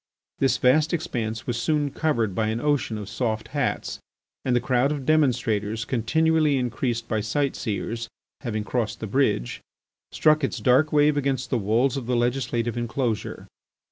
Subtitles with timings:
[0.39, 3.99] This vast expanse was soon covered by an ocean of soft hats,
[4.43, 8.07] and the crowd of demonstrators, continually increased by sight seers,
[8.39, 9.61] having crossed the bridge,
[10.11, 13.45] struck its dark wave against the walls of the legislative enclosure.